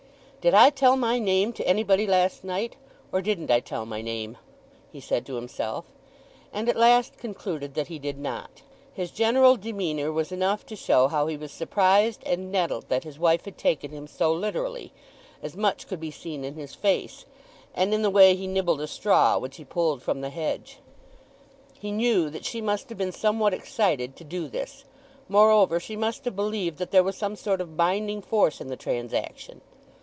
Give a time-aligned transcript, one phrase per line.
[0.43, 2.75] "Did I tell my name to anybody last night,
[3.11, 4.39] or didn't I tell my name?"
[4.91, 5.85] he said to himself;
[6.51, 8.63] and at last concluded that he did not.
[8.91, 13.19] His general demeanour was enough to show how he was surprised and nettled that his
[13.19, 17.25] wife had taken him so literally—as much could be seen in his face,
[17.75, 20.79] and in the way he nibbled a straw which he pulled from the hedge.
[21.79, 24.85] He knew that she must have been somewhat excited to do this;
[25.29, 28.75] moreover, she must have believed that there was some sort of binding force in the
[28.75, 29.61] transaction.